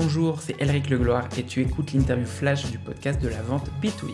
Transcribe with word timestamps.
Bonjour, 0.00 0.40
c'est 0.40 0.54
Elric 0.62 0.90
Legloire 0.90 1.28
et 1.36 1.42
tu 1.42 1.60
écoutes 1.60 1.92
l'interview 1.92 2.24
flash 2.24 2.70
du 2.70 2.78
podcast 2.78 3.20
de 3.20 3.26
la 3.26 3.42
vente 3.42 3.68
B2B. 3.82 4.12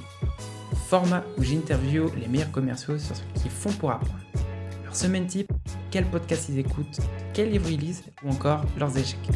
Format 0.89 1.23
où 1.37 1.43
j'interview 1.43 2.11
les 2.19 2.27
meilleurs 2.27 2.51
commerciaux 2.51 2.97
sur 2.97 3.15
ce 3.15 3.23
qu'ils 3.35 3.51
font 3.51 3.71
pour 3.73 3.91
apprendre. 3.91 4.19
Leur 4.83 4.97
semaine 4.97 5.27
type, 5.27 5.53
quel 5.91 6.07
podcast 6.07 6.49
ils 6.49 6.59
écoutent, 6.59 7.01
quel 7.35 7.51
livre 7.51 7.69
ils 7.69 7.79
lisent 7.79 8.03
ou 8.25 8.31
encore 8.31 8.65
leurs 8.79 8.97
échecs. 8.97 9.29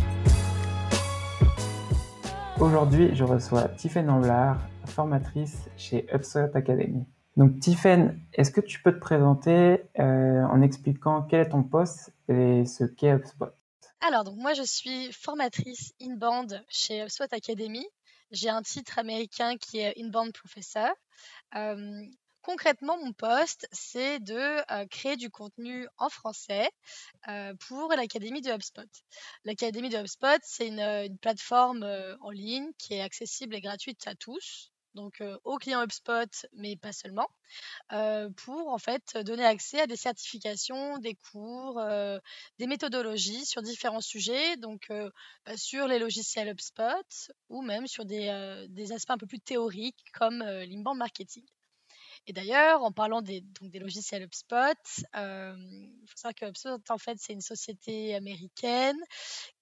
Aujourd'hui, 2.58 3.10
je 3.14 3.24
reçois 3.24 3.64
Tiffaine 3.68 4.08
Amblard, 4.08 4.56
formatrice 4.86 5.68
chez 5.76 6.06
HubSpot 6.14 6.48
Academy. 6.54 7.04
Donc 7.36 7.60
Tiffaine, 7.60 8.18
est-ce 8.32 8.50
que 8.50 8.62
tu 8.62 8.80
peux 8.80 8.92
te 8.92 9.00
présenter 9.00 9.82
euh, 9.98 10.44
en 10.44 10.62
expliquant 10.62 11.26
quel 11.28 11.40
est 11.40 11.50
ton 11.50 11.62
poste 11.62 12.14
et 12.30 12.64
ce 12.64 12.84
qu'est 12.84 13.14
HubSpot 13.14 13.52
alors, 14.00 14.24
donc 14.24 14.36
moi, 14.36 14.54
je 14.54 14.62
suis 14.62 15.12
formatrice 15.12 15.92
inbound 16.00 16.64
chez 16.68 17.02
HubSpot 17.02 17.32
Academy. 17.32 17.86
J'ai 18.30 18.48
un 18.48 18.62
titre 18.62 18.98
américain 18.98 19.56
qui 19.56 19.78
est 19.78 19.94
inbound 19.98 20.32
professor. 20.32 20.90
concrètement, 22.42 22.96
mon 22.98 23.12
poste, 23.12 23.68
c'est 23.72 24.20
de 24.20 24.86
créer 24.86 25.16
du 25.16 25.30
contenu 25.30 25.88
en 25.98 26.08
français 26.08 26.70
pour 27.68 27.92
l'Académie 27.94 28.40
de 28.40 28.50
HubSpot. 28.50 28.88
L'Académie 29.44 29.90
de 29.90 29.98
HubSpot, 29.98 30.40
c'est 30.42 30.68
une, 30.68 31.18
plateforme 31.18 31.84
en 32.20 32.30
ligne 32.30 32.70
qui 32.78 32.94
est 32.94 33.02
accessible 33.02 33.54
et 33.54 33.60
gratuite 33.60 34.06
à 34.06 34.14
tous 34.14 34.70
donc 34.98 35.22
aux 35.44 35.58
clients 35.58 35.82
HubSpot, 35.82 36.46
mais 36.54 36.76
pas 36.76 36.92
seulement, 36.92 37.28
pour 38.36 38.68
en 38.68 38.78
fait 38.78 39.16
donner 39.24 39.44
accès 39.44 39.80
à 39.80 39.86
des 39.86 39.96
certifications, 39.96 40.98
des 40.98 41.14
cours, 41.14 41.80
des 42.58 42.66
méthodologies 42.66 43.46
sur 43.46 43.62
différents 43.62 44.00
sujets, 44.00 44.56
donc 44.56 44.88
bah, 45.46 45.56
sur 45.56 45.86
les 45.86 45.98
logiciels 45.98 46.48
HubSpot 46.48 47.30
ou 47.48 47.62
même 47.62 47.86
sur 47.86 48.04
des, 48.04 48.28
aspects 48.92 49.10
un 49.10 49.18
peu 49.18 49.26
plus 49.26 49.40
théoriques 49.40 50.04
comme 50.12 50.40
l'inbound 50.40 50.98
marketing. 50.98 51.44
Et 52.28 52.34
d'ailleurs, 52.34 52.82
en 52.82 52.92
parlant 52.92 53.22
des, 53.22 53.40
donc 53.40 53.70
des 53.70 53.78
logiciels 53.78 54.22
HubSpot, 54.22 54.76
il 55.14 56.04
faut 56.06 56.16
savoir 56.16 56.34
que 56.34 56.44
HubSpot, 56.44 56.90
en 56.90 56.98
fait, 56.98 57.16
c'est 57.18 57.32
une 57.32 57.40
société 57.40 58.14
américaine 58.14 58.98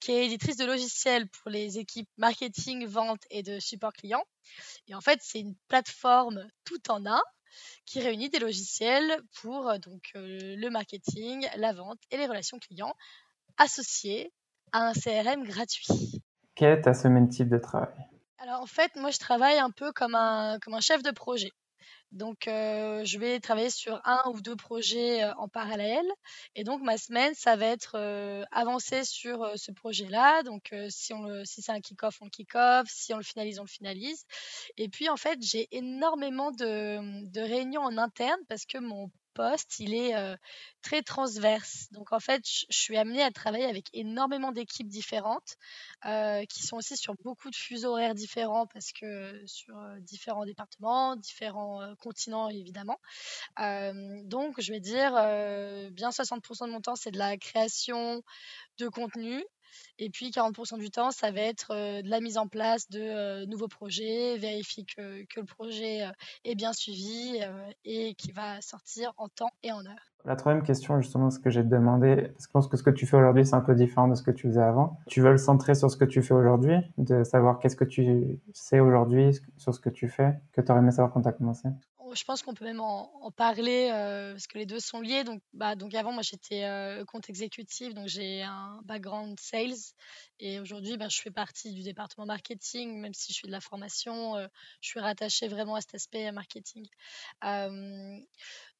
qui 0.00 0.10
est 0.10 0.26
éditrice 0.26 0.56
de 0.56 0.64
logiciels 0.64 1.28
pour 1.28 1.48
les 1.48 1.78
équipes 1.78 2.08
marketing, 2.16 2.84
vente 2.86 3.22
et 3.30 3.44
de 3.44 3.60
support 3.60 3.92
client. 3.92 4.24
Et 4.88 4.96
en 4.96 5.00
fait, 5.00 5.20
c'est 5.22 5.38
une 5.38 5.54
plateforme 5.68 6.44
tout 6.64 6.90
en 6.90 7.06
un 7.06 7.22
qui 7.84 8.00
réunit 8.00 8.30
des 8.30 8.40
logiciels 8.40 9.16
pour 9.40 9.78
donc 9.78 10.10
le 10.14 10.68
marketing, 10.68 11.46
la 11.56 11.72
vente 11.72 12.00
et 12.10 12.16
les 12.16 12.26
relations 12.26 12.58
clients 12.58 12.96
associés 13.58 14.32
à 14.72 14.88
un 14.88 14.92
CRM 14.92 15.44
gratuit. 15.44 15.86
Quel 16.56 16.78
est 16.78 16.82
ta 16.82 16.94
semaine 16.94 17.28
type 17.28 17.48
de 17.48 17.58
travail? 17.58 17.94
Alors 18.38 18.60
en 18.60 18.66
fait, 18.66 18.96
moi 18.96 19.12
je 19.12 19.18
travaille 19.18 19.58
un 19.58 19.70
peu 19.70 19.92
comme 19.92 20.16
un, 20.16 20.58
comme 20.58 20.74
un 20.74 20.80
chef 20.80 21.04
de 21.04 21.12
projet. 21.12 21.52
Donc, 22.12 22.44
je 22.46 23.18
vais 23.18 23.40
travailler 23.40 23.70
sur 23.70 24.00
un 24.04 24.22
ou 24.30 24.40
deux 24.40 24.56
projets 24.56 25.24
en 25.38 25.48
parallèle. 25.48 26.06
Et 26.54 26.64
donc, 26.64 26.80
ma 26.82 26.96
semaine, 26.98 27.34
ça 27.34 27.56
va 27.56 27.66
être 27.66 27.96
avancer 28.52 29.04
sur 29.04 29.50
ce 29.56 29.72
projet-là. 29.72 30.42
Donc, 30.42 30.74
si, 30.88 31.12
on 31.12 31.44
si 31.44 31.62
c'est 31.62 31.72
un 31.72 31.80
kick-off, 31.80 32.18
on 32.20 32.26
le 32.26 32.30
kick-off. 32.30 32.86
Si 32.88 33.12
on 33.12 33.18
le 33.18 33.22
finalise, 33.22 33.58
on 33.58 33.64
le 33.64 33.68
finalise. 33.68 34.24
Et 34.76 34.88
puis, 34.88 35.08
en 35.08 35.16
fait, 35.16 35.38
j'ai 35.42 35.68
énormément 35.72 36.50
de, 36.52 37.26
de 37.30 37.40
réunions 37.40 37.82
en 37.82 37.98
interne 37.98 38.40
parce 38.48 38.64
que 38.64 38.78
mon 38.78 39.10
il 39.78 39.94
est 39.94 40.14
très 40.82 41.02
transverse. 41.02 41.88
Donc 41.92 42.12
en 42.12 42.20
fait, 42.20 42.42
je 42.46 42.64
suis 42.70 42.96
amenée 42.96 43.22
à 43.22 43.30
travailler 43.30 43.66
avec 43.66 43.88
énormément 43.92 44.52
d'équipes 44.52 44.88
différentes 44.88 45.56
qui 46.48 46.62
sont 46.62 46.76
aussi 46.76 46.96
sur 46.96 47.14
beaucoup 47.24 47.50
de 47.50 47.56
fuseaux 47.56 47.92
horaires 47.92 48.14
différents 48.14 48.66
parce 48.66 48.92
que 48.92 49.42
sur 49.46 49.74
différents 50.00 50.44
départements, 50.44 51.16
différents 51.16 51.94
continents 52.00 52.48
évidemment. 52.48 52.98
donc 53.58 54.60
je 54.60 54.72
vais 54.72 54.80
dire 54.80 55.12
bien 55.92 56.10
60% 56.10 56.66
de 56.66 56.72
mon 56.72 56.80
temps, 56.80 56.96
c'est 56.96 57.10
de 57.10 57.18
la 57.18 57.36
création 57.36 58.22
de 58.78 58.88
contenu, 58.88 59.42
et 59.98 60.10
puis 60.10 60.30
40% 60.30 60.78
du 60.78 60.90
temps, 60.90 61.10
ça 61.10 61.30
va 61.30 61.40
être 61.40 61.74
de 61.74 62.08
la 62.08 62.20
mise 62.20 62.38
en 62.38 62.46
place 62.46 62.88
de 62.90 63.44
nouveaux 63.46 63.68
projets, 63.68 64.36
vérifier 64.38 64.84
que, 64.84 65.24
le 65.36 65.44
projet 65.44 66.00
est 66.44 66.54
bien 66.54 66.72
suivi 66.72 67.40
et 67.84 68.14
qui 68.14 68.32
va 68.32 68.60
sortir 68.60 69.12
en 69.16 69.28
temps 69.28 69.50
et 69.62 69.72
en 69.72 69.84
heure. 69.84 70.12
La 70.26 70.34
troisième 70.34 70.64
question, 70.64 71.00
justement, 71.00 71.30
ce 71.30 71.38
que 71.38 71.50
j'ai 71.50 71.62
demandé, 71.62 72.16
parce 72.16 72.46
que 72.46 72.50
je 72.50 72.52
pense 72.52 72.66
que 72.66 72.76
ce 72.76 72.82
que 72.82 72.90
tu 72.90 73.06
fais 73.06 73.16
aujourd'hui, 73.16 73.46
c'est 73.46 73.54
un 73.54 73.60
peu 73.60 73.76
différent 73.76 74.08
de 74.08 74.16
ce 74.16 74.22
que 74.22 74.32
tu 74.32 74.48
faisais 74.48 74.60
avant. 74.60 74.98
Tu 75.06 75.20
veux 75.20 75.30
le 75.30 75.38
centrer 75.38 75.76
sur 75.76 75.88
ce 75.88 75.96
que 75.96 76.04
tu 76.04 76.20
fais 76.20 76.34
aujourd'hui, 76.34 76.76
de 76.98 77.22
savoir 77.22 77.60
qu'est-ce 77.60 77.76
que 77.76 77.84
tu 77.84 78.40
sais 78.52 78.80
aujourd'hui 78.80 79.38
sur 79.56 79.72
ce 79.72 79.78
que 79.78 79.88
tu 79.88 80.08
fais, 80.08 80.34
que 80.52 80.60
tu 80.60 80.72
aurais 80.72 80.80
aimé 80.80 80.90
savoir 80.90 81.12
quand 81.12 81.22
tu 81.22 81.28
as 81.28 81.32
commencé? 81.32 81.68
Je 82.16 82.24
pense 82.24 82.42
qu'on 82.42 82.54
peut 82.54 82.64
même 82.64 82.80
en, 82.80 83.30
parler 83.30 83.90
euh, 83.92 84.32
parce 84.32 84.46
que 84.46 84.58
les 84.58 84.66
deux 84.66 84.80
sont 84.80 85.00
liés. 85.00 85.24
Donc, 85.24 85.42
bah, 85.52 85.74
avant, 85.94 86.12
moi, 86.12 86.22
j'étais 86.22 86.64
euh, 86.64 87.04
compte 87.04 87.28
exécutif, 87.28 87.94
donc 87.94 88.08
j'ai 88.08 88.42
un 88.42 88.80
background 88.84 89.38
sales. 89.38 89.76
Et 90.40 90.58
aujourd'hui, 90.58 90.96
bah, 90.96 91.08
je 91.08 91.20
fais 91.20 91.30
partie 91.30 91.72
du 91.72 91.82
département 91.82 92.26
marketing, 92.26 92.98
même 92.98 93.14
si 93.14 93.32
je 93.32 93.40
fais 93.40 93.46
de 93.46 93.52
la 93.52 93.60
formation, 93.60 94.36
euh, 94.36 94.48
je 94.80 94.88
suis 94.88 95.00
rattachée 95.00 95.48
vraiment 95.48 95.76
à 95.76 95.80
cet 95.80 95.94
aspect 95.94 96.32
marketing. 96.32 96.86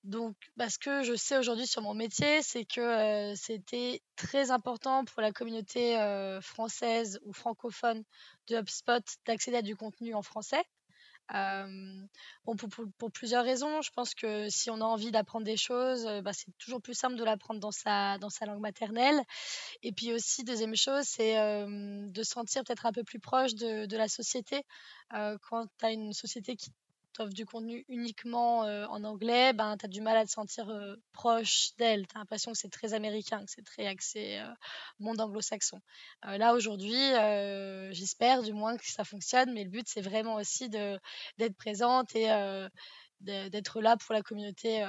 donc, 0.05 0.37
bah, 0.57 0.71
ce 0.71 0.79
que 0.79 1.03
je 1.03 1.15
sais 1.15 1.37
aujourd'hui 1.37 1.67
sur 1.67 1.83
mon 1.83 1.95
métier, 1.95 2.43
c'est 2.43 2.65
que 2.65 3.35
c'était 3.37 4.03
très 4.17 4.51
important 4.51 5.05
pour 5.05 5.21
la 5.21 5.33
communauté 5.33 5.97
française 6.43 7.21
ou 7.25 7.33
francophone 7.33 8.05
de 8.49 8.57
HubSpot 8.57 9.03
d'accéder 9.27 9.59
à 9.59 9.63
du 9.63 9.77
contenu 9.77 10.15
en 10.15 10.23
français 10.23 10.65
pour, 11.29 13.11
plusieurs 13.13 13.45
raisons. 13.45 13.83
Je 13.83 13.91
pense 13.91 14.15
que 14.15 14.49
si 14.49 14.71
on 14.71 14.81
a 14.81 14.85
envie 14.85 15.11
d'apprendre 15.11 15.45
des 15.45 15.57
choses, 15.57 16.05
bah, 16.23 16.33
c'est 16.33 16.57
toujours 16.59 16.81
plus 16.81 16.95
simple 16.95 17.17
de 17.17 17.25
l'apprendre 17.25 17.61
dans 17.61 17.73
sa, 17.73 18.19
dans 18.19 18.31
sa 18.31 18.47
langue 18.47 18.61
maternelle. 18.61 19.21
Et 19.83 19.93
puis 19.93 20.13
aussi, 20.13 20.45
deuxième 20.45 20.77
chose, 20.77 21.05
c'est 21.05 21.37
de 21.37 22.23
se 22.23 22.31
sentir 22.31 22.65
peut-être 22.65 22.87
un 22.87 22.93
peu 22.93 23.05
plus 23.05 23.21
proche 23.21 23.55
de 23.55 23.97
la 23.97 24.09
société. 24.09 24.63
quand 25.11 25.67
tu 25.79 25.85
as 25.85 25.93
une 25.93 26.13
société 26.13 26.57
qui 26.57 26.71
offres 27.21 27.33
du 27.33 27.47
contenu 27.47 27.85
uniquement 27.89 28.61
en 28.61 29.05
anglais, 29.05 29.53
ben, 29.53 29.77
tu 29.77 29.87
as 29.87 29.89
du 29.89 30.01
mal 30.01 30.17
à 30.17 30.25
te 30.25 30.31
sentir 30.31 30.73
proche 31.13 31.71
d'elle. 31.79 32.07
Tu 32.07 32.17
as 32.17 32.21
l'impression 32.21 32.53
que 32.53 32.59
c'est 32.59 32.71
très 32.71 32.95
américain, 32.95 33.41
que 33.45 33.51
c'est 33.51 33.65
très 33.65 33.87
axé 33.87 34.43
monde 34.99 35.21
anglo-saxon. 35.21 35.81
là, 36.23 36.55
aujourd'hui, 36.55 36.95
j'espère 37.93 38.43
du 38.43 38.53
moins 38.53 38.77
que 38.77 38.87
ça 38.87 39.05
fonctionne, 39.05 39.53
mais 39.53 39.65
le 39.65 39.71
but, 39.71 39.87
c'est 39.89 40.01
vraiment 40.01 40.37
aussi 40.37 40.69
d'être 40.69 41.57
présente 41.57 42.15
et 42.15 42.29
d'être 43.21 43.81
là 43.81 43.97
pour 43.97 44.15
la 44.15 44.23
communauté 44.23 44.85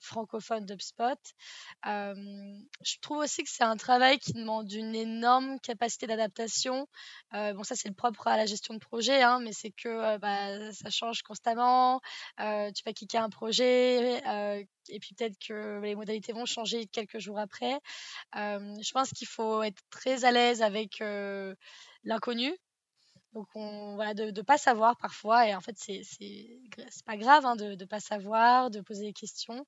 francophone 0.00 0.66
d'UpSpot. 0.66 1.18
je 1.84 2.96
trouve 3.00 3.18
aussi 3.18 3.42
que 3.42 3.50
c'est 3.50 3.64
un 3.64 3.76
travail 3.76 4.18
qui 4.18 4.32
demande 4.32 4.70
une 4.72 4.94
énorme 4.94 5.58
capacité 5.60 6.06
d'adaptation. 6.06 6.86
bon, 7.32 7.62
ça, 7.62 7.74
c'est 7.76 7.88
le 7.88 7.94
propre 7.94 8.26
à 8.26 8.36
la 8.36 8.46
gestion 8.46 8.74
de 8.74 8.78
projet, 8.80 9.22
hein, 9.22 9.40
mais 9.42 9.52
c'est 9.52 9.70
que 9.70 10.18
bah, 10.18 10.72
ça 10.72 10.90
change 10.90 11.22
constamment. 11.22 12.00
tu 12.38 12.82
vas 12.84 12.92
cliquer 12.94 13.18
un 13.18 13.30
projet 13.30 14.18
et 14.90 15.00
puis 15.00 15.14
peut-être 15.14 15.36
que 15.38 15.80
les 15.82 15.94
modalités 15.94 16.32
vont 16.32 16.46
changer 16.46 16.86
quelques 16.86 17.18
jours 17.18 17.38
après. 17.38 17.78
je 18.34 18.92
pense 18.92 19.10
qu'il 19.10 19.28
faut 19.28 19.62
être 19.62 19.80
très 19.90 20.24
à 20.24 20.32
l'aise 20.32 20.62
avec 20.62 21.02
l'inconnu 22.04 22.54
donc, 23.34 23.46
on, 23.54 23.94
voilà, 23.96 24.14
de 24.14 24.30
ne 24.30 24.42
pas 24.42 24.58
savoir 24.58 24.96
parfois, 24.96 25.46
et 25.46 25.54
en 25.54 25.60
fait, 25.60 25.76
c'est 25.78 26.06
pas 27.04 27.16
grave 27.16 27.44
hein, 27.44 27.56
de 27.56 27.74
ne 27.74 27.84
pas 27.84 28.00
savoir, 28.00 28.70
de 28.70 28.80
poser 28.80 29.06
des 29.06 29.12
questions, 29.12 29.66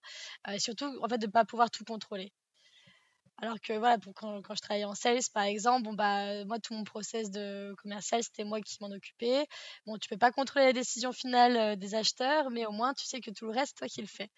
euh, 0.49 0.53
et 0.53 0.59
surtout, 0.59 0.87
en 1.03 1.09
fait, 1.09 1.19
de 1.19 1.27
ne 1.27 1.33
pas 1.33 1.45
pouvoir 1.45 1.71
tout 1.71 1.85
contrôler. 1.85 2.33
Alors 3.43 3.59
que 3.61 3.73
voilà, 3.73 3.99
pour 3.99 4.13
quand, 4.15 4.43
quand, 4.43 4.55
je 4.55 4.61
travaillais 4.61 4.85
en 4.85 4.95
sales, 4.95 5.21
par 5.33 5.45
exemple, 5.45 5.85
bon, 5.85 5.95
bah, 5.95 6.45
moi, 6.45 6.59
tout 6.59 6.75
mon 6.75 6.85
process 6.85 7.31
de 7.31 7.75
commercial, 7.79 8.23
c'était 8.23 8.45
moi 8.45 8.61
qui 8.61 8.77
m'en 8.81 8.91
occupais. 8.91 9.47
Bon, 9.87 9.97
tu 9.97 10.09
peux 10.11 10.19
pas 10.19 10.31
contrôler 10.31 10.67
la 10.67 10.73
décision 10.75 11.13
finale 11.13 11.57
euh, 11.57 11.77
des 11.77 11.95
acheteurs, 11.95 12.51
mais 12.51 12.67
au 12.67 12.73
moins, 12.73 12.93
tu 12.93 13.07
sais 13.07 13.21
que 13.21 13.31
tout 13.31 13.47
le 13.47 13.53
reste, 13.53 13.79
toi 13.79 13.89
qui 13.89 14.03
le 14.03 14.07
fais. 14.07 14.29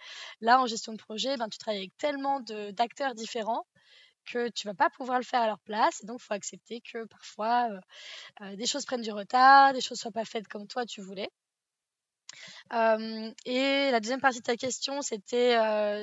Là, 0.40 0.60
en 0.60 0.66
gestion 0.66 0.92
de 0.92 0.98
projet, 0.98 1.36
ben, 1.36 1.48
tu 1.48 1.58
travailles 1.58 1.80
avec 1.80 1.96
tellement 1.98 2.40
d'acteurs 2.40 3.14
différents 3.14 3.66
que 4.24 4.48
tu 4.50 4.66
vas 4.66 4.74
pas 4.74 4.90
pouvoir 4.90 5.18
le 5.18 5.24
faire 5.24 5.42
à 5.42 5.46
leur 5.46 5.60
place. 5.60 6.02
Et 6.02 6.06
donc, 6.06 6.20
il 6.20 6.24
faut 6.24 6.34
accepter 6.34 6.80
que 6.80 7.04
parfois, 7.06 7.68
des 8.56 8.66
choses 8.66 8.84
prennent 8.84 9.02
du 9.02 9.12
retard, 9.12 9.72
des 9.72 9.80
choses 9.80 9.98
soient 9.98 10.10
pas 10.12 10.24
faites 10.24 10.48
comme 10.48 10.66
toi 10.66 10.86
tu 10.86 11.00
voulais. 11.02 11.30
et 12.72 13.90
la 13.90 14.00
deuxième 14.00 14.20
partie 14.20 14.38
de 14.38 14.44
ta 14.44 14.56
question, 14.56 15.02
c'était 15.02 15.56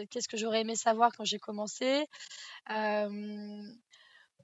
qu'est-ce 0.09 0.27
que 0.27 0.37
j'aurais 0.37 0.61
aimé 0.61 0.75
savoir 0.75 1.11
quand 1.15 1.25
j'ai 1.25 1.39
commencé? 1.39 2.05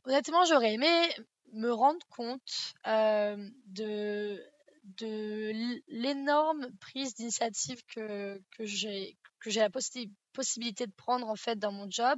honnêtement, 0.06 0.46
j'aurais 0.46 0.74
aimé 0.74 1.10
me 1.54 1.72
rendre 1.72 2.06
compte 2.10 2.74
de, 2.86 4.44
de 4.86 5.52
l'énorme 5.88 6.68
prise 6.80 7.16
d'initiative 7.16 7.82
que, 7.88 8.42
que 8.58 8.66
j'ai 8.66 9.18
la 9.56 9.70
possibilité 10.34 10.88
de 10.88 10.92
prendre 10.92 11.28
en 11.28 11.36
fait 11.36 11.58
dans 11.58 11.72
mon 11.72 11.90
job 11.90 12.18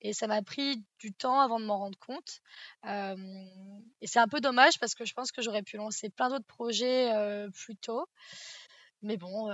et 0.00 0.12
ça 0.12 0.26
m'a 0.26 0.42
pris 0.42 0.84
du 0.98 1.12
temps 1.12 1.40
avant 1.40 1.60
de 1.60 1.64
m'en 1.64 1.78
rendre 1.78 1.98
compte. 1.98 2.40
et 2.84 4.06
c'est 4.06 4.18
un 4.18 4.28
peu 4.28 4.40
dommage 4.40 4.78
parce 4.78 4.94
que 4.94 5.04
je 5.04 5.14
pense 5.14 5.32
que 5.32 5.42
j'aurais 5.42 5.62
pu 5.62 5.76
lancer 5.76 6.10
plein 6.10 6.28
d'autres 6.28 6.46
projets 6.46 7.12
plus 7.54 7.76
tôt. 7.76 8.06
Mais 9.02 9.16
bon, 9.16 9.48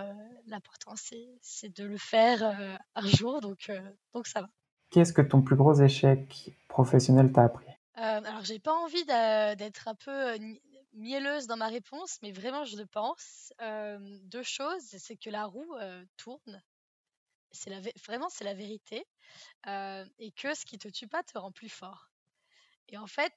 l'important 0.46 0.94
c'est 0.96 1.68
de 1.76 1.84
le 1.84 1.98
faire 1.98 2.80
un 2.94 3.06
jour, 3.06 3.40
donc, 3.40 3.70
donc 4.14 4.26
ça 4.26 4.40
va. 4.40 4.48
Qu'est-ce 4.90 5.12
que 5.12 5.22
ton 5.22 5.42
plus 5.42 5.56
gros 5.56 5.74
échec 5.74 6.52
professionnel 6.68 7.32
t'a 7.32 7.44
appris? 7.44 7.66
Alors 7.94 8.44
j'ai 8.44 8.58
pas 8.58 8.74
envie 8.74 9.04
d'être 9.04 9.88
un 9.88 9.94
peu 9.94 10.36
mielleuse 10.92 11.46
dans 11.46 11.56
ma 11.56 11.68
réponse, 11.68 12.18
mais 12.22 12.32
vraiment, 12.32 12.64
je 12.64 12.76
le 12.76 12.86
pense. 12.86 13.52
deux 14.24 14.42
choses, 14.42 14.82
c'est 14.82 15.16
que 15.16 15.30
la 15.30 15.46
roue 15.46 15.74
tourne. 16.16 16.62
C'est 17.52 17.70
la 17.70 17.80
vraiment, 18.04 18.28
c'est 18.28 18.44
la 18.44 18.54
vérité. 18.54 19.04
et 19.66 20.32
que 20.36 20.54
ce 20.54 20.64
qui 20.64 20.78
te 20.78 20.88
tue 20.88 21.08
pas 21.08 21.22
te 21.22 21.38
rend 21.38 21.52
plus 21.52 21.68
fort. 21.68 22.10
Et 22.88 22.98
en 22.98 23.06
fait, 23.06 23.32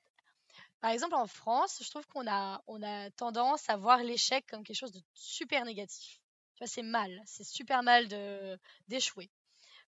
par 0.82 0.92
exemple, 0.92 1.16
en 1.16 1.28
France, 1.28 1.82
je 1.84 1.90
trouve 1.90 2.06
qu'on 2.08 2.28
a, 2.30 2.62
on 2.68 2.82
a 2.84 3.10
tendance 3.12 3.70
à 3.70 3.78
voir 3.78 4.04
l'échec 4.04 4.46
comme 4.48 4.64
quelque 4.64 4.78
chose 4.78 4.92
de 4.92 5.02
super 5.14 5.66
négatif. 5.66 6.22
Tu 6.56 6.60
vois, 6.60 6.68
c'est 6.68 6.84
mal, 6.84 7.22
c'est 7.26 7.44
super 7.44 7.84
mal 7.84 8.08
de 8.08 8.58
d'échouer. 8.88 9.30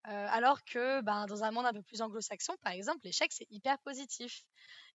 Alors 0.06 0.64
que 0.64 1.00
ben, 1.02 1.26
dans 1.26 1.42
un 1.42 1.50
monde 1.50 1.66
un 1.66 1.72
peu 1.72 1.82
plus 1.82 2.00
anglo-saxon, 2.00 2.54
par 2.62 2.72
exemple, 2.72 3.00
l'échec, 3.04 3.32
c'est 3.32 3.46
hyper 3.50 3.78
positif. 3.80 4.44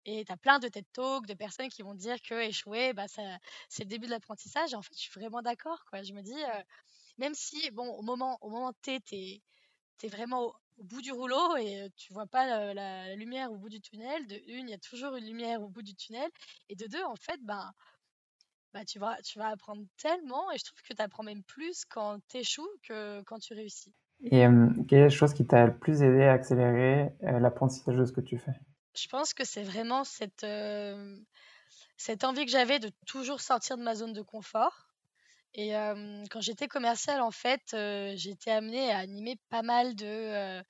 Et 0.06 0.24
tu 0.24 0.32
as 0.32 0.36
plein 0.36 0.58
de 0.58 0.68
TED 0.68 0.86
Talks 0.92 1.26
de 1.26 1.34
personnes 1.34 1.68
qui 1.68 1.82
vont 1.82 1.94
dire 1.94 2.16
que 2.22 2.34
échouer, 2.34 2.92
ça, 3.08 3.38
c'est 3.68 3.84
le 3.84 3.88
début 3.88 4.06
de 4.06 4.12
l'apprentissage. 4.12 4.72
En 4.74 4.82
fait, 4.82 4.94
je 4.94 5.00
suis 5.00 5.20
vraiment 5.20 5.42
d'accord. 5.42 5.84
Quoi. 5.86 6.02
Je 6.02 6.12
me 6.12 6.22
dis, 6.22 6.40
même 7.18 7.34
si, 7.34 7.70
au 7.76 8.02
moment, 8.02 8.38
au 8.40 8.48
moment 8.48 8.72
T, 8.82 9.00
tu 9.00 9.14
es, 9.16 10.08
vraiment 10.08 10.54
au, 10.78 10.84
bout 10.84 11.02
du 11.02 11.12
rouleau 11.12 11.56
et 11.56 11.90
tu 11.96 12.12
vois 12.14 12.26
pas 12.26 12.72
la, 12.72 13.14
lumière 13.16 13.52
au 13.52 13.58
bout 13.58 13.68
du 13.68 13.80
tunnel, 13.80 14.26
de 14.26 14.36
une, 14.46 14.68
il 14.68 14.70
y 14.70 14.74
a 14.74 14.78
toujours 14.78 15.14
une 15.16 15.26
lumière 15.26 15.60
au 15.60 15.68
bout 15.68 15.82
du 15.82 15.94
tunnel. 15.94 16.30
Et 16.70 16.76
de 16.76 16.86
deux, 16.86 17.04
en 17.04 17.16
fait, 17.16 17.38
ben, 17.42 17.72
tu, 18.86 18.98
vas, 18.98 19.20
tu 19.22 19.38
vas 19.38 19.48
apprendre 19.48 19.84
tellement. 19.98 20.50
Et 20.52 20.58
je 20.58 20.64
trouve 20.64 20.80
que 20.82 20.94
tu 20.94 21.02
apprends 21.02 21.24
même 21.24 21.42
plus 21.44 21.84
quand 21.84 22.18
tu 22.28 22.38
échoues 22.38 22.70
que 22.82 23.22
quand 23.24 23.38
tu 23.38 23.52
réussis. 23.54 23.94
Et 24.24 24.44
quelle 24.88 24.98
est 24.98 25.02
la 25.04 25.08
chose 25.08 25.32
qui 25.32 25.46
t'a 25.46 25.66
le 25.66 25.78
plus 25.78 26.02
aidé 26.02 26.24
à 26.24 26.32
accélérer 26.32 27.12
l'apprentissage 27.20 27.96
de 27.96 28.04
ce 28.04 28.12
que 28.12 28.20
tu 28.20 28.38
fais? 28.38 28.52
Je 28.94 29.08
pense 29.08 29.32
que 29.32 29.44
c'est 29.44 29.62
vraiment 29.62 30.04
cette, 30.04 30.46
cette 31.96 32.24
envie 32.24 32.44
que 32.44 32.50
j'avais 32.50 32.78
de 32.78 32.90
toujours 33.06 33.40
sortir 33.40 33.78
de 33.78 33.82
ma 33.82 33.94
zone 33.94 34.12
de 34.12 34.22
confort. 34.22 34.88
Et 35.54 35.72
quand 36.30 36.40
j'étais 36.40 36.68
commerciale, 36.68 37.22
en 37.22 37.30
fait, 37.30 37.74
été 37.74 38.50
amenée 38.50 38.90
à 38.90 38.98
animer 38.98 39.36
pas 39.48 39.62
mal 39.62 39.94
de, 39.96 40.62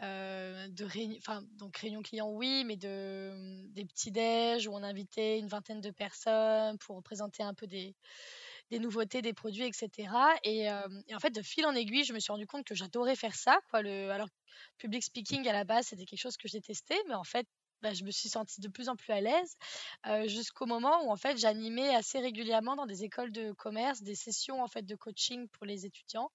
de 0.00 0.84
réunions 0.84 2.02
clients, 2.02 2.30
oui, 2.30 2.64
mais 2.66 2.76
de, 2.76 3.66
des 3.72 3.84
petits 3.84 4.12
déj 4.12 4.68
où 4.68 4.72
on 4.72 4.82
invitait 4.82 5.38
une 5.38 5.48
vingtaine 5.48 5.80
de 5.80 5.90
personnes 5.90 6.78
pour 6.78 7.02
présenter 7.02 7.42
un 7.42 7.54
peu 7.54 7.66
des, 7.66 7.96
des 8.70 8.78
nouveautés, 8.78 9.22
des 9.22 9.32
produits, 9.32 9.64
etc. 9.64 10.08
Et, 10.44 10.70
en 10.70 11.20
fait, 11.20 11.30
de 11.30 11.42
fil 11.42 11.66
en 11.66 11.74
aiguille, 11.74 12.04
je 12.04 12.12
me 12.12 12.18
suis 12.18 12.32
rendu 12.32 12.46
compte 12.46 12.64
que 12.64 12.74
j'adorais 12.74 13.16
faire 13.16 13.34
ça. 13.34 13.58
Quoi, 13.70 13.80
alors, 13.80 14.28
public 14.78 15.02
speaking 15.02 15.46
à 15.48 15.52
la 15.52 15.64
base, 15.64 15.86
c'était 15.88 16.04
quelque 16.04 16.20
chose 16.20 16.36
que 16.36 16.48
j'ai 16.48 16.60
testé, 16.60 16.94
mais 17.08 17.14
en 17.14 17.24
fait, 17.24 17.46
bah, 17.82 17.92
je 17.92 18.04
me 18.04 18.10
suis 18.10 18.28
sentie 18.28 18.60
de 18.60 18.68
plus 18.68 18.88
en 18.88 18.96
plus 18.96 19.12
à 19.12 19.20
l'aise 19.20 19.54
jusqu'au 20.26 20.64
moment 20.64 21.04
où 21.04 21.10
en 21.10 21.16
fait 21.16 21.36
j'animais 21.36 21.94
assez 21.94 22.18
régulièrement 22.18 22.74
dans 22.74 22.86
des 22.86 23.04
écoles 23.04 23.30
de 23.32 23.52
commerce 23.52 24.02
des 24.02 24.14
sessions 24.14 24.62
en 24.62 24.66
fait 24.66 24.82
de 24.82 24.96
coaching 24.96 25.46
pour 25.48 25.66
les 25.66 25.84
étudiants 25.84 26.30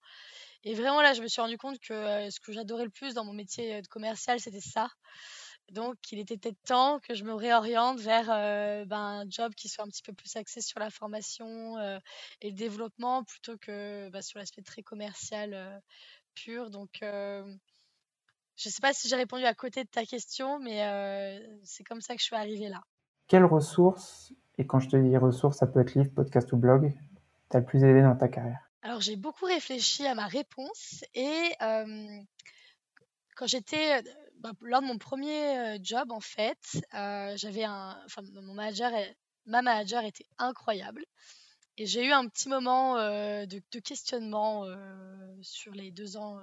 et 0.63 0.75
vraiment 0.75 1.01
là 1.01 1.13
je 1.13 1.21
me 1.23 1.27
suis 1.27 1.41
rendu 1.41 1.57
compte 1.57 1.79
que 1.79 2.29
ce 2.29 2.39
que 2.39 2.51
j'adorais 2.53 2.83
le 2.83 2.91
plus 2.91 3.15
dans 3.15 3.25
mon 3.25 3.33
métier 3.33 3.81
de 3.81 3.87
commercial 3.87 4.39
c'était 4.39 4.61
ça 4.61 4.87
donc 5.71 5.95
il 6.11 6.19
était 6.19 6.37
peut-être 6.37 6.61
temps 6.63 6.99
que 6.99 7.15
je 7.15 7.23
me 7.23 7.33
réoriente 7.33 7.99
vers 7.99 8.27
ben, 8.85 8.97
un 8.97 9.29
job 9.29 9.53
qui 9.55 9.69
soit 9.69 9.83
un 9.83 9.87
petit 9.87 10.03
peu 10.03 10.13
plus 10.13 10.35
axé 10.35 10.61
sur 10.61 10.79
la 10.79 10.89
formation 10.89 11.79
et 12.41 12.49
le 12.49 12.55
développement 12.55 13.23
plutôt 13.23 13.57
que 13.57 14.09
bah, 14.09 14.21
sur 14.21 14.39
l'aspect 14.39 14.61
très 14.61 14.83
commercial 14.83 15.81
pur 16.33 16.69
donc 16.69 16.99
je 17.01 18.69
ne 18.69 18.71
sais 18.71 18.81
pas 18.81 18.93
si 18.93 19.07
j'ai 19.07 19.15
répondu 19.15 19.43
à 19.45 19.55
côté 19.55 19.83
de 19.83 19.89
ta 19.89 20.05
question, 20.05 20.59
mais 20.59 20.79
c'est 21.63 21.83
comme 21.83 22.01
ça 22.01 22.13
que 22.13 22.19
je 22.19 22.25
suis 22.25 22.35
arrivée 22.35 22.69
là. 22.69 22.81
Quelles 23.27 23.45
ressources, 23.45 24.33
et 24.57 24.67
quand 24.67 24.79
je 24.79 24.89
te 24.89 24.97
dis 24.97 25.17
ressources, 25.17 25.57
ça 25.57 25.67
peut 25.67 25.79
être 25.79 25.95
livre, 25.95 26.11
podcast 26.13 26.51
ou 26.51 26.57
blog, 26.57 26.93
t'as 27.49 27.59
le 27.59 27.65
plus 27.65 27.83
aidé 27.83 28.01
dans 28.01 28.15
ta 28.15 28.27
carrière? 28.27 28.69
Alors 28.83 28.99
j'ai 28.99 29.15
beaucoup 29.15 29.45
réfléchi 29.45 30.05
à 30.05 30.15
ma 30.15 30.27
réponse 30.27 31.03
et 31.15 31.55
quand 33.35 33.47
j'étais 33.47 34.03
bah, 34.41 34.53
lors 34.61 34.81
de 34.81 34.87
mon 34.87 34.97
premier 34.97 35.77
job 35.83 36.11
en 36.11 36.19
fait, 36.19 36.81
j'avais 36.91 37.63
un, 37.63 37.99
enfin 38.05 38.21
mon 38.33 38.53
manager, 38.53 38.91
ma 39.45 39.61
manager 39.61 40.03
était 40.03 40.25
incroyable. 40.37 41.05
Et 41.77 41.85
j'ai 41.85 42.05
eu 42.05 42.11
un 42.11 42.27
petit 42.27 42.49
moment 42.49 42.95
de, 42.95 43.79
questionnement 43.79 44.65
sur 45.41 45.73
les 45.73 45.91
deux 45.91 46.17
ans 46.17 46.39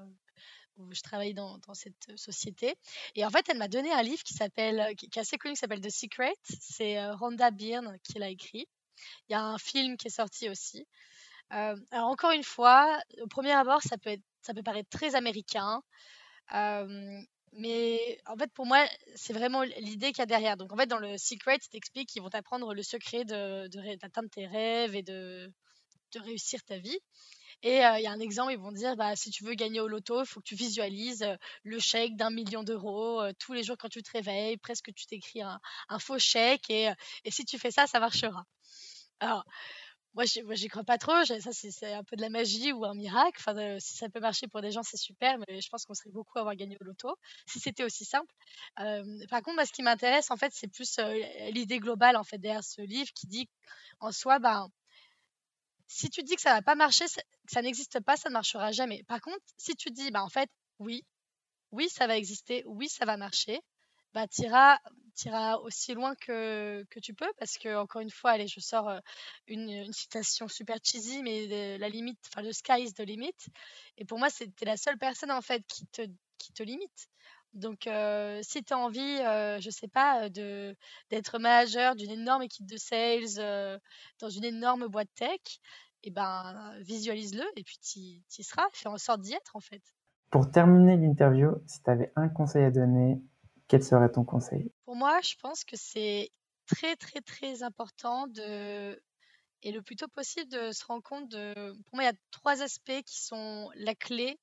où 0.78 0.94
je 0.94 1.00
travaillais 1.02 1.34
dans, 1.34 1.60
cette 1.74 2.16
société. 2.16 2.76
Et 3.14 3.24
en 3.24 3.30
fait, 3.30 3.48
elle 3.48 3.58
m'a 3.58 3.68
donné 3.68 3.92
un 3.92 4.02
livre 4.02 4.22
qui 4.22 4.34
s'appelle, 4.34 4.94
qui, 4.96 5.06
est 5.06 5.18
assez 5.18 5.36
connu, 5.36 5.54
qui 5.54 5.60
s'appelle 5.60 5.80
The 5.80 5.90
Secret. 5.90 6.34
C'est 6.44 7.04
Rhonda 7.10 7.50
Byrne 7.50 7.98
qui 8.04 8.18
l'a 8.18 8.30
écrit. 8.30 8.68
Il 9.28 9.32
y 9.32 9.34
a 9.34 9.42
un 9.42 9.58
film 9.58 9.96
qui 9.96 10.06
est 10.06 10.10
sorti 10.10 10.48
aussi. 10.48 10.86
Alors 11.50 12.08
encore 12.08 12.32
une 12.32 12.44
fois, 12.44 12.98
au 13.22 13.26
premier 13.26 13.52
abord, 13.52 13.82
ça 13.82 13.98
peut, 13.98 14.10
être, 14.10 14.24
ça 14.42 14.54
peut 14.54 14.62
paraître 14.62 14.88
très 14.90 15.14
américain. 15.14 15.82
Mais 17.52 18.18
en 18.26 18.36
fait, 18.36 18.52
pour 18.52 18.66
moi, 18.66 18.84
c'est 19.14 19.32
vraiment 19.32 19.62
l'idée 19.62 20.08
qu'il 20.08 20.18
y 20.18 20.22
a 20.22 20.26
derrière. 20.26 20.56
Donc, 20.56 20.72
en 20.72 20.76
fait, 20.76 20.86
dans 20.86 20.98
le 20.98 21.16
Secret, 21.18 21.58
il 21.62 21.68
t'explique 21.68 22.08
qu'ils 22.08 22.22
vont 22.22 22.30
t'apprendre 22.30 22.74
le 22.74 22.82
secret 22.82 23.24
d'atteindre 23.24 24.28
de, 24.28 24.34
tes 24.34 24.46
rêves 24.46 24.94
et 24.94 25.02
de, 25.02 25.52
de 26.12 26.20
réussir 26.20 26.62
ta 26.64 26.78
vie. 26.78 26.98
Et 27.62 27.78
il 27.78 28.02
y 28.02 28.06
a 28.06 28.12
un 28.12 28.20
exemple, 28.20 28.52
ils 28.52 28.58
vont 28.58 28.72
dire, 28.72 28.94
bah, 28.96 29.16
si 29.16 29.30
tu 29.30 29.44
veux 29.44 29.54
gagner 29.54 29.80
au 29.80 29.88
loto, 29.88 30.22
il 30.22 30.26
faut 30.26 30.40
que 30.40 30.48
tu 30.48 30.54
visualises 30.54 31.26
le 31.64 31.78
chèque 31.80 32.14
d'un 32.16 32.30
million 32.30 32.62
d'euros 32.62 33.20
tous 33.40 33.52
les 33.52 33.64
jours 33.64 33.76
quand 33.76 33.88
tu 33.88 34.02
te 34.02 34.12
réveilles, 34.12 34.56
presque 34.58 34.94
tu 34.94 35.06
t'écris 35.06 35.42
un, 35.42 35.58
faux 35.98 36.20
chèque 36.20 36.70
et, 36.70 36.90
et, 37.24 37.30
si 37.32 37.44
tu 37.44 37.58
fais 37.58 37.72
ça, 37.72 37.88
ça 37.88 37.98
marchera. 37.98 38.44
Alors, 39.18 39.44
moi, 40.14 40.24
j'y 40.24 40.68
crois 40.68 40.84
pas 40.84 40.98
trop. 40.98 41.24
Ça, 41.24 41.52
c'est 41.52 41.92
un 41.92 42.02
peu 42.02 42.16
de 42.16 42.22
la 42.22 42.28
magie 42.28 42.72
ou 42.72 42.84
un 42.84 42.94
miracle. 42.94 43.36
Enfin, 43.38 43.78
si 43.78 43.96
ça 43.96 44.08
peut 44.08 44.20
marcher 44.20 44.48
pour 44.48 44.60
des 44.60 44.72
gens, 44.72 44.82
c'est 44.82 44.96
super, 44.96 45.38
mais 45.38 45.60
je 45.60 45.68
pense 45.68 45.84
qu'on 45.84 45.94
serait 45.94 46.10
beaucoup 46.10 46.38
à 46.38 46.40
avoir 46.40 46.56
gagné 46.56 46.76
au 46.80 46.84
loto 46.84 47.16
si 47.46 47.60
c'était 47.60 47.84
aussi 47.84 48.04
simple. 48.04 48.32
par 48.76 49.42
contre, 49.42 49.66
ce 49.66 49.72
qui 49.72 49.82
m'intéresse, 49.82 50.30
en 50.30 50.36
fait, 50.36 50.52
c'est 50.54 50.68
plus 50.68 50.98
l'idée 51.50 51.78
globale, 51.78 52.16
en 52.16 52.24
fait, 52.24 52.38
derrière 52.38 52.64
ce 52.64 52.82
livre 52.82 53.10
qui 53.14 53.26
dit, 53.26 53.48
en 54.00 54.12
soi, 54.12 54.38
ben, 54.38 54.68
si 55.86 56.10
tu 56.10 56.22
dis 56.22 56.36
que 56.36 56.42
ça 56.42 56.52
va 56.54 56.62
pas 56.62 56.74
marcher, 56.74 57.06
que 57.06 57.52
ça 57.52 57.62
n'existe 57.62 58.00
pas, 58.00 58.16
ça 58.16 58.28
ne 58.28 58.34
marchera 58.34 58.72
jamais. 58.72 59.02
Par 59.04 59.20
contre, 59.20 59.44
si 59.56 59.74
tu 59.74 59.90
dis, 59.90 60.10
bah, 60.10 60.22
en 60.22 60.28
fait, 60.28 60.50
oui, 60.78 61.04
oui, 61.72 61.88
ça 61.88 62.06
va 62.06 62.16
exister, 62.16 62.62
oui, 62.66 62.88
ça 62.88 63.04
va 63.04 63.16
marcher, 63.16 63.60
bah, 64.14 64.26
tu 64.28 64.42
iras, 65.24 65.56
aussi 65.58 65.94
loin 65.94 66.14
que, 66.14 66.84
tu 67.02 67.14
peux 67.14 67.30
parce 67.38 67.58
que, 67.58 67.76
encore 67.76 68.00
une 68.00 68.10
fois, 68.10 68.32
allez, 68.32 68.46
je 68.48 68.60
sors 68.60 68.88
euh, 68.88 69.00
une, 69.46 69.92
citation 69.92 70.48
super 70.48 70.78
cheesy, 70.82 71.22
mais 71.22 71.78
la 71.78 71.88
limite, 71.88 72.18
enfin, 72.28 72.42
le 72.42 72.52
sky 72.52 72.82
is 72.82 72.92
the 72.92 73.00
limit. 73.00 73.34
Et 73.96 74.04
pour 74.04 74.18
moi, 74.18 74.30
c'était 74.30 74.64
la 74.64 74.76
seule 74.76 74.98
personne, 74.98 75.30
en 75.30 75.42
fait, 75.42 75.64
qui 75.66 75.86
te, 75.86 76.62
limite. 76.62 77.08
Donc, 77.54 77.86
euh, 77.86 78.40
si 78.42 78.62
tu 78.62 78.72
as 78.72 78.78
envie, 78.78 79.20
euh, 79.20 79.58
je 79.60 79.70
sais 79.70 79.88
pas, 79.88 80.28
de 80.28 80.76
d'être 81.10 81.38
manager 81.38 81.96
d'une 81.96 82.10
énorme 82.10 82.42
équipe 82.42 82.66
de 82.66 82.76
sales 82.76 83.38
euh, 83.38 83.78
dans 84.20 84.28
une 84.28 84.44
énorme 84.44 84.88
boîte 84.88 85.08
tech, 85.14 85.40
et 86.04 86.08
eh 86.08 86.10
ben, 86.10 86.74
visualise-le 86.80 87.44
et 87.56 87.64
puis 87.64 87.76
tu 87.82 87.98
y 87.98 88.44
seras. 88.44 88.66
Fais 88.72 88.88
en 88.88 88.98
sorte 88.98 89.20
d'y 89.20 89.34
être, 89.34 89.56
en 89.56 89.60
fait. 89.60 89.82
Pour 90.30 90.50
terminer 90.50 90.96
l'interview, 90.96 91.50
si 91.66 91.82
tu 91.82 91.90
avais 91.90 92.12
un 92.14 92.28
conseil 92.28 92.64
à 92.64 92.70
donner, 92.70 93.20
quel 93.66 93.82
serait 93.82 94.10
ton 94.10 94.24
conseil? 94.24 94.70
Pour 94.88 94.96
moi, 94.96 95.20
je 95.20 95.34
pense 95.42 95.64
que 95.64 95.76
c'est 95.76 96.30
très, 96.64 96.96
très, 96.96 97.20
très 97.20 97.62
important 97.62 98.26
de 98.26 98.98
et 99.62 99.70
le 99.70 99.82
plus 99.82 99.96
tôt 99.96 100.08
possible 100.08 100.50
de 100.50 100.72
se 100.72 100.82
rendre 100.86 101.02
compte 101.02 101.28
de. 101.28 101.52
Pour 101.84 101.96
moi, 101.96 102.04
il 102.04 102.06
y 102.06 102.08
a 102.08 102.18
trois 102.30 102.62
aspects 102.62 103.02
qui 103.04 103.20
sont 103.20 103.70
la 103.74 103.94
clé 103.94 104.40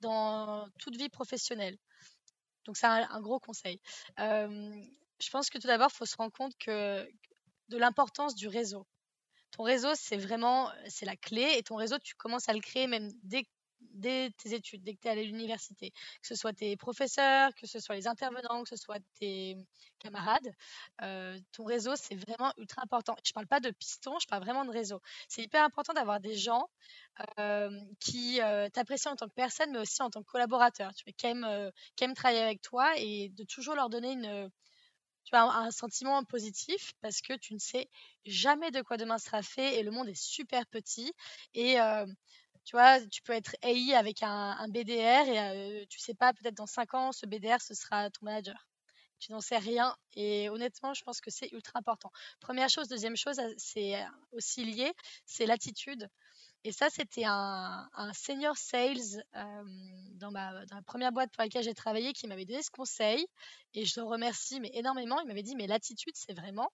dans 0.00 0.68
toute 0.78 0.96
vie 0.96 1.08
professionnelle. 1.08 1.78
Donc 2.66 2.76
c'est 2.76 2.86
un, 2.86 3.20
gros 3.22 3.40
conseil. 3.40 3.80
je 4.18 5.30
pense 5.32 5.48
que 5.48 5.56
tout 5.56 5.66
d'abord, 5.66 5.88
il 5.90 5.96
faut 5.96 6.04
se 6.04 6.16
rendre 6.18 6.32
compte 6.32 6.52
que 6.58 7.08
de 7.70 7.78
l'importance 7.78 8.34
du 8.34 8.48
réseau. 8.48 8.86
Ton 9.52 9.62
réseau, 9.62 9.94
c'est 9.94 10.18
vraiment 10.18 10.70
c'est 10.88 11.06
la 11.06 11.16
clé 11.16 11.54
et 11.56 11.62
ton 11.62 11.76
réseau, 11.76 11.98
tu 12.00 12.14
commences 12.16 12.50
à 12.50 12.52
le 12.52 12.60
créer 12.60 12.86
même 12.86 13.10
dès, 13.22 13.46
dès 13.80 14.30
tes 14.38 14.54
études, 14.54 14.82
dès 14.82 14.94
que 14.94 15.00
tu 15.00 15.08
es 15.08 15.10
à 15.10 15.14
l'université, 15.14 15.90
que 15.90 16.26
ce 16.26 16.34
soit 16.34 16.52
tes 16.52 16.76
professeurs, 16.76 17.54
que 17.54 17.66
ce 17.66 17.78
soit 17.78 17.94
les 17.94 18.06
intervenants, 18.06 18.62
que 18.62 18.68
ce 18.68 18.76
soit 18.76 18.98
tes 19.18 19.56
camarades, 19.98 20.52
euh, 21.02 21.38
ton 21.52 21.64
réseau, 21.64 21.96
c'est 21.96 22.14
vraiment 22.14 22.52
ultra 22.58 22.82
important. 22.82 23.16
Je 23.24 23.30
ne 23.30 23.34
parle 23.34 23.46
pas 23.46 23.60
de 23.60 23.70
piston, 23.70 24.18
je 24.20 24.26
parle 24.26 24.42
vraiment 24.42 24.64
de 24.64 24.70
réseau. 24.70 25.00
C'est 25.28 25.42
hyper 25.42 25.64
important 25.64 25.92
d'avoir 25.92 26.20
des 26.20 26.34
gens 26.36 26.68
qui 28.00 28.40
t'apprécient 28.72 29.12
en 29.12 29.16
tant 29.16 29.28
que 29.28 29.34
personne, 29.34 29.72
mais 29.72 29.78
aussi 29.78 30.02
en 30.02 30.10
tant 30.10 30.22
que 30.22 30.30
collaborateur, 30.30 30.94
tu 30.94 31.04
vois, 31.04 31.12
qui, 31.16 31.26
aiment, 31.26 31.70
qui 31.96 32.04
aiment 32.04 32.14
travailler 32.14 32.42
avec 32.42 32.60
toi 32.60 32.92
et 32.98 33.30
de 33.30 33.44
toujours 33.44 33.74
leur 33.74 33.88
donner 33.88 34.12
une, 34.12 34.50
tu 35.26 35.34
as 35.34 35.42
un, 35.42 35.70
sentiment 35.70 36.22
positif 36.24 36.92
parce 37.00 37.20
que 37.20 37.34
tu 37.34 37.52
ne 37.54 37.58
sais 37.58 37.88
jamais 38.24 38.70
de 38.70 38.80
quoi 38.80 38.96
demain 38.96 39.18
sera 39.18 39.42
fait 39.42 39.78
et 39.78 39.82
le 39.82 39.90
monde 39.90 40.08
est 40.08 40.20
super 40.20 40.66
petit 40.66 41.12
et 41.54 41.78
tu 42.66 42.74
vois, 42.74 43.00
tu 43.06 43.22
peux 43.22 43.32
être 43.32 43.54
AI 43.62 43.94
avec 43.94 44.22
un, 44.22 44.68
BDR 44.68 45.28
et 45.28 45.86
tu 45.88 46.00
sais 46.00 46.14
pas, 46.14 46.32
peut-être 46.32 46.56
dans 46.56 46.66
5 46.66 46.94
ans, 46.94 47.12
ce 47.12 47.24
BDR, 47.24 47.62
ce 47.62 47.74
sera 47.74 48.10
ton 48.10 48.26
manager. 48.26 48.66
Tu 49.20 49.30
n'en 49.32 49.40
sais 49.40 49.56
rien. 49.56 49.96
Et 50.14 50.48
honnêtement, 50.50 50.92
je 50.92 51.02
pense 51.04 51.20
que 51.20 51.30
c'est 51.30 51.50
ultra 51.52 51.78
important. 51.78 52.10
Première 52.40 52.68
chose. 52.68 52.88
Deuxième 52.88 53.16
chose, 53.16 53.40
c'est 53.56 53.94
aussi 54.32 54.64
lié, 54.64 54.92
c'est 55.24 55.46
l'attitude. 55.46 56.10
Et 56.64 56.72
ça, 56.72 56.90
c'était 56.90 57.24
un, 57.24 57.88
senior 58.12 58.56
sales 58.56 59.22
dans, 60.14 60.32
ma, 60.32 60.52
la 60.52 60.82
première 60.82 61.12
boîte 61.12 61.30
pour 61.32 61.44
laquelle 61.44 61.62
j'ai 61.62 61.74
travaillé 61.74 62.12
qui 62.12 62.26
m'avait 62.26 62.44
donné 62.44 62.64
ce 62.64 62.70
conseil. 62.72 63.24
Et 63.74 63.84
je 63.84 64.00
le 64.00 64.06
remercie 64.06 64.58
mais 64.58 64.70
énormément. 64.74 65.20
Il 65.20 65.28
m'avait 65.28 65.44
dit, 65.44 65.54
mais 65.54 65.68
l'attitude, 65.68 66.14
c'est 66.16 66.34
vraiment 66.34 66.72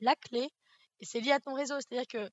la 0.00 0.16
clé. 0.16 0.50
Et 0.98 1.04
c'est 1.04 1.20
lié 1.20 1.30
à 1.30 1.38
ton 1.38 1.54
réseau. 1.54 1.76
C'est-à-dire 1.76 2.08
que 2.08 2.28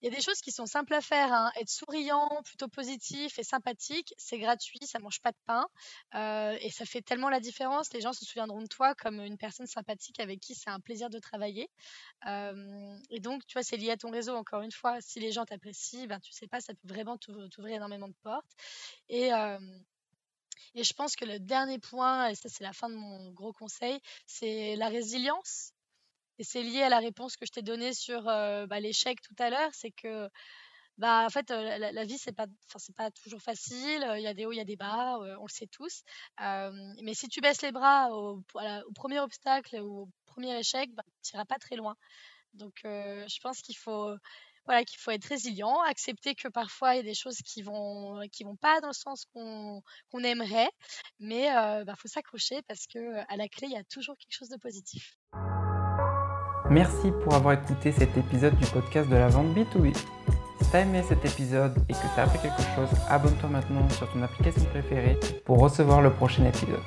il 0.00 0.10
y 0.10 0.12
a 0.12 0.16
des 0.16 0.22
choses 0.22 0.40
qui 0.40 0.52
sont 0.52 0.66
simples 0.66 0.94
à 0.94 1.00
faire. 1.00 1.32
Hein. 1.32 1.50
Être 1.56 1.68
souriant, 1.68 2.28
plutôt 2.44 2.68
positif 2.68 3.38
et 3.38 3.42
sympathique, 3.42 4.14
c'est 4.16 4.38
gratuit, 4.38 4.80
ça 4.82 4.98
mange 4.98 5.20
pas 5.20 5.32
de 5.32 5.36
pain. 5.46 5.66
Euh, 6.14 6.56
et 6.60 6.70
ça 6.70 6.84
fait 6.84 7.02
tellement 7.02 7.28
la 7.28 7.40
différence. 7.40 7.92
Les 7.92 8.00
gens 8.00 8.12
se 8.12 8.24
souviendront 8.24 8.62
de 8.62 8.66
toi 8.66 8.94
comme 8.94 9.20
une 9.20 9.38
personne 9.38 9.66
sympathique 9.66 10.20
avec 10.20 10.40
qui 10.40 10.54
c'est 10.54 10.70
un 10.70 10.80
plaisir 10.80 11.10
de 11.10 11.18
travailler. 11.18 11.68
Et 12.26 13.20
donc, 13.20 13.46
tu 13.46 13.54
vois, 13.54 13.62
c'est 13.62 13.76
lié 13.76 13.90
à 13.90 13.96
ton 13.96 14.10
réseau, 14.10 14.34
encore 14.34 14.62
une 14.62 14.72
fois. 14.72 15.00
Si 15.00 15.20
les 15.20 15.32
gens 15.32 15.44
t'apprécient, 15.44 16.06
ben, 16.06 16.20
tu 16.20 16.32
sais 16.32 16.46
pas, 16.46 16.60
ça 16.60 16.74
peut 16.74 16.88
vraiment 16.88 17.16
t'ouvrir 17.18 17.76
énormément 17.76 18.08
de 18.08 18.16
portes. 18.22 18.50
Et. 19.08 19.30
Et 20.74 20.84
je 20.84 20.92
pense 20.92 21.16
que 21.16 21.24
le 21.24 21.38
dernier 21.38 21.78
point, 21.78 22.28
et 22.28 22.34
ça 22.34 22.48
c'est 22.48 22.64
la 22.64 22.72
fin 22.72 22.88
de 22.88 22.94
mon 22.94 23.30
gros 23.32 23.52
conseil, 23.52 23.98
c'est 24.26 24.76
la 24.76 24.88
résilience. 24.88 25.72
Et 26.38 26.44
c'est 26.44 26.62
lié 26.62 26.82
à 26.82 26.88
la 26.88 26.98
réponse 26.98 27.36
que 27.36 27.46
je 27.46 27.52
t'ai 27.52 27.62
donnée 27.62 27.92
sur 27.92 28.22
bah, 28.22 28.80
l'échec 28.80 29.20
tout 29.20 29.34
à 29.38 29.50
l'heure, 29.50 29.70
c'est 29.72 29.90
que 29.90 30.28
bah 30.98 31.24
en 31.24 31.30
fait 31.30 31.50
la, 31.50 32.04
vie 32.04 32.18
c'est 32.18 32.32
pas 32.32 32.46
pas 32.96 33.10
toujours 33.12 33.40
facile 33.40 34.04
il 34.16 34.22
y 34.22 34.26
a 34.26 34.34
des 34.34 34.46
hauts 34.46 34.52
il 34.52 34.56
y 34.56 34.60
a 34.60 34.64
des 34.64 34.76
bas 34.76 35.16
on 35.38 35.44
le 35.44 35.52
sait 35.52 35.68
tous 35.68 36.02
mais 36.40 37.14
si 37.14 37.28
tu 37.28 37.40
baisses 37.40 37.62
les 37.62 37.70
bras 37.72 38.10
au, 38.10 38.42
premier 38.94 39.20
obstacle 39.20 39.80
ou 39.80 40.02
au 40.02 40.08
premier 40.26 40.58
échec 40.58 40.90
bah, 40.94 41.04
tu 41.22 41.34
n'iras 41.34 41.44
pas 41.44 41.58
très 41.58 41.76
loin. 41.76 41.94
Donc 42.54 42.80
je 42.82 43.40
pense 43.40 43.60
qu'il 43.60 43.76
faut 43.76 44.12
voilà 44.66 44.84
qu'il 44.84 44.98
faut 44.98 45.12
être 45.12 45.24
résilient 45.24 45.80
accepter 45.82 46.34
que 46.34 46.48
parfois 46.48 46.94
il 46.94 46.96
y 46.98 47.00
a 47.00 47.04
des 47.04 47.14
choses 47.14 47.38
qui 47.44 47.62
vont 47.62 48.20
qui 48.32 48.42
vont 48.42 48.56
pas 48.56 48.80
dans 48.80 48.88
le 48.88 48.92
sens 48.92 49.24
qu'on 49.32 49.82
aimerait 50.24 50.70
mais 51.20 51.44
il 51.44 51.84
bah, 51.86 51.94
faut 51.96 52.08
s'accrocher 52.08 52.60
parce 52.62 52.86
que 52.88 53.18
à 53.32 53.36
la 53.36 53.48
clé 53.48 53.68
il 53.68 53.72
y 53.72 53.76
a 53.76 53.84
toujours 53.84 54.16
quelque 54.16 54.34
chose 54.34 54.48
de 54.48 54.56
positif 54.56 55.16
Merci 56.70 57.12
pour 57.24 57.34
avoir 57.34 57.54
écouté 57.54 57.92
cet 57.92 58.18
épisode 58.18 58.54
du 58.56 58.66
podcast 58.66 59.08
de 59.08 59.16
la 59.16 59.28
vente 59.28 59.56
B2B. 59.56 59.96
Si 59.96 60.04
t'as 60.70 60.80
aimé 60.80 61.02
cet 61.08 61.24
épisode 61.24 61.74
et 61.88 61.94
que 61.94 61.98
t'as 62.14 62.24
appris 62.24 62.40
quelque 62.40 62.60
chose, 62.76 62.90
abonne-toi 63.08 63.48
maintenant 63.48 63.88
sur 63.88 64.06
ton 64.12 64.22
application 64.22 64.66
préférée 64.66 65.18
pour 65.46 65.60
recevoir 65.60 66.02
le 66.02 66.10
prochain 66.10 66.44
épisode. 66.44 66.82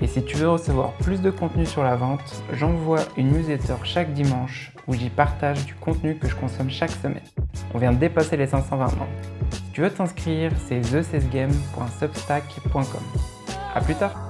Et 0.00 0.06
si 0.06 0.22
tu 0.22 0.36
veux 0.36 0.50
recevoir 0.50 0.92
plus 0.98 1.22
de 1.22 1.30
contenu 1.30 1.64
sur 1.64 1.82
la 1.82 1.96
vente, 1.96 2.42
j'envoie 2.52 3.00
une 3.16 3.32
newsletter 3.32 3.76
chaque 3.84 4.12
dimanche 4.12 4.70
où 4.86 4.92
j'y 4.92 5.08
partage 5.08 5.64
du 5.64 5.74
contenu 5.74 6.16
que 6.16 6.28
je 6.28 6.36
consomme 6.36 6.68
chaque 6.68 6.90
semaine. 6.90 7.24
On 7.72 7.78
vient 7.78 7.92
de 7.92 7.98
dépasser 7.98 8.36
les 8.36 8.46
520 8.46 8.84
membres. 8.84 9.06
Si 9.50 9.62
tu 9.72 9.80
veux 9.80 9.88
t'inscrire, 9.88 10.52
c'est 10.68 10.80
thecesgame.substack.com. 10.82 13.02
A 13.74 13.80
plus 13.80 13.94
tard 13.94 14.25